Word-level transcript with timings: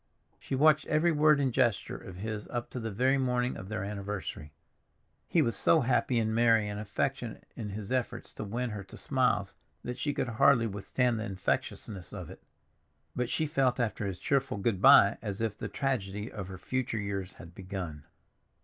She 0.39 0.55
watched 0.55 0.87
every 0.87 1.11
word 1.11 1.39
and 1.39 1.53
gesture 1.53 1.95
of 1.95 2.15
his 2.15 2.47
up 2.49 2.71
to 2.71 2.79
the 2.79 2.89
very 2.89 3.19
morning 3.19 3.55
of 3.55 3.69
their 3.69 3.83
anniversary. 3.83 4.51
He 5.27 5.43
was 5.43 5.55
so 5.55 5.81
happy 5.81 6.17
and 6.17 6.33
merry 6.33 6.67
and 6.67 6.79
affectionate 6.79 7.47
in 7.55 7.69
his 7.69 7.91
efforts 7.91 8.33
to 8.33 8.43
win 8.43 8.71
her 8.71 8.83
to 8.85 8.97
smiles 8.97 9.53
that 9.83 9.99
she 9.99 10.11
could 10.11 10.27
hardly 10.29 10.65
withstand 10.65 11.19
the 11.19 11.25
infectiousness 11.25 12.13
of 12.13 12.31
it. 12.31 12.41
But 13.15 13.29
she 13.29 13.45
felt 13.45 13.79
after 13.79 14.07
his 14.07 14.17
cheerful 14.17 14.57
good 14.57 14.81
by 14.81 15.19
as 15.21 15.39
if 15.39 15.55
the 15.55 15.67
tragedy 15.67 16.31
of 16.31 16.47
her 16.47 16.57
future 16.57 16.97
years 16.99 17.33
had 17.33 17.53
begun. 17.53 18.05